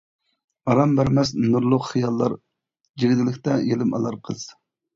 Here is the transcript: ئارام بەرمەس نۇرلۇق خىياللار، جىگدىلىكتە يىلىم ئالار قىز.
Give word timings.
ئارام 0.71 0.95
بەرمەس 0.99 1.33
نۇرلۇق 1.43 1.85
خىياللار، 1.91 2.37
جىگدىلىكتە 3.05 3.61
يىلىم 3.71 3.95
ئالار 4.01 4.21
قىز. 4.27 4.51